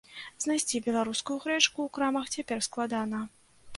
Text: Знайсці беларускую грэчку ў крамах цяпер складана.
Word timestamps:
Знайсці 0.45 0.81
беларускую 0.87 1.37
грэчку 1.43 1.73
ў 1.83 1.89
крамах 1.99 2.25
цяпер 2.37 2.67
складана. 2.69 3.21